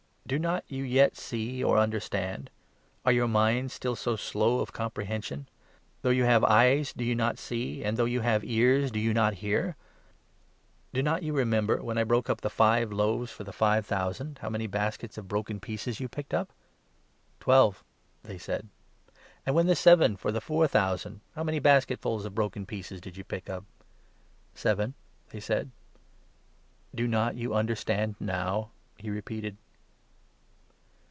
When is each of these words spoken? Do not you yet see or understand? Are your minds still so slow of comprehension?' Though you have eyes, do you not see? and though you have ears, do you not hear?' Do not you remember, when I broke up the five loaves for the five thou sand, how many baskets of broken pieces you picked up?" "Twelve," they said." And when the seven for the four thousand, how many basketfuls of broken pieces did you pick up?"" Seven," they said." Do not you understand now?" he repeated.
Do 0.27 0.39
not 0.39 0.63
you 0.69 0.85
yet 0.85 1.17
see 1.17 1.61
or 1.61 1.77
understand? 1.77 2.49
Are 3.03 3.11
your 3.11 3.27
minds 3.27 3.73
still 3.73 3.97
so 3.97 4.15
slow 4.15 4.59
of 4.59 4.71
comprehension?' 4.71 5.49
Though 6.03 6.09
you 6.09 6.23
have 6.23 6.45
eyes, 6.45 6.93
do 6.93 7.03
you 7.03 7.15
not 7.15 7.37
see? 7.37 7.83
and 7.83 7.97
though 7.97 8.05
you 8.05 8.21
have 8.21 8.41
ears, 8.45 8.91
do 8.91 8.99
you 8.99 9.13
not 9.13 9.33
hear?' 9.43 9.75
Do 10.93 11.03
not 11.03 11.21
you 11.23 11.33
remember, 11.33 11.83
when 11.83 11.97
I 11.97 12.05
broke 12.05 12.29
up 12.29 12.39
the 12.39 12.49
five 12.49 12.93
loaves 12.93 13.29
for 13.29 13.43
the 13.43 13.51
five 13.51 13.89
thou 13.89 14.13
sand, 14.13 14.39
how 14.41 14.49
many 14.49 14.67
baskets 14.67 15.17
of 15.17 15.27
broken 15.27 15.59
pieces 15.59 15.99
you 15.99 16.07
picked 16.07 16.33
up?" 16.33 16.53
"Twelve," 17.41 17.83
they 18.23 18.37
said." 18.37 18.69
And 19.45 19.53
when 19.53 19.67
the 19.67 19.75
seven 19.75 20.15
for 20.15 20.31
the 20.31 20.39
four 20.39 20.65
thousand, 20.65 21.19
how 21.35 21.43
many 21.43 21.59
basketfuls 21.59 22.23
of 22.23 22.33
broken 22.35 22.65
pieces 22.65 23.01
did 23.01 23.17
you 23.17 23.25
pick 23.25 23.49
up?"" 23.49 23.65
Seven," 24.55 24.93
they 25.31 25.41
said." 25.41 25.71
Do 26.95 27.05
not 27.05 27.35
you 27.35 27.53
understand 27.53 28.15
now?" 28.17 28.71
he 28.97 29.09
repeated. 29.09 29.57